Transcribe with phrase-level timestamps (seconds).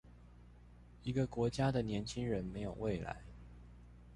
[1.03, 3.21] 一個國家的年輕人沒有未來